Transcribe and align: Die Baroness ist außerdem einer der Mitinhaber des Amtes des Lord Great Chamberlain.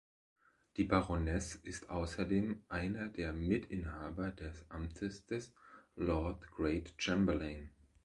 Die 0.77 0.83
Baroness 0.83 1.53
ist 1.53 1.91
außerdem 1.91 2.63
einer 2.69 3.07
der 3.07 3.33
Mitinhaber 3.33 4.31
des 4.31 4.65
Amtes 4.71 5.27
des 5.27 5.53
Lord 5.95 6.49
Great 6.55 6.95
Chamberlain. 6.97 7.69